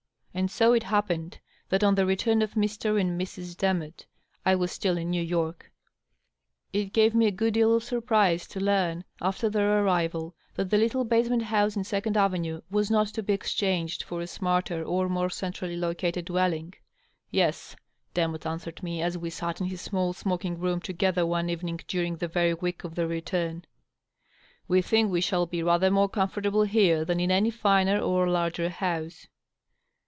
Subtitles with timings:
[0.33, 2.99] And so it happened that on the return of Mr.
[2.99, 3.53] and Mrs..
[3.57, 4.05] Demotte
[4.45, 5.73] I was still in New York.
[6.71, 10.77] It gave me a good deal of surprise to learn, after their arrival, thafe the
[10.77, 15.09] little basement house in Second Avenue was not to be exchanged for a smarter or
[15.09, 16.75] more centrally located dwelling."
[17.29, 17.75] Yes,"
[18.13, 21.79] Demotte answered me, as we sat in his small smoking room together one even ing
[21.89, 23.65] during the very week of their return;
[24.69, 28.69] "we think we shall be rather more comfortable here than in any finer or larger
[28.69, 29.27] house."